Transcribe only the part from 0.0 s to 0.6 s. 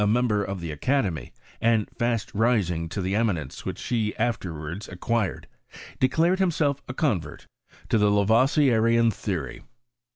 member of